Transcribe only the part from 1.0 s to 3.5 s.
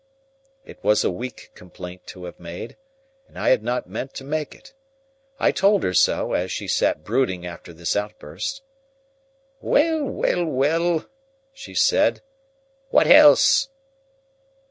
a weak complaint to have made, and I